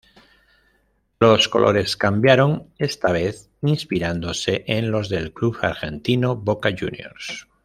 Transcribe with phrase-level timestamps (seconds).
[1.19, 7.47] Los colores cambiaron, esta vez inspirándose en los del club argentino Boca Juniors.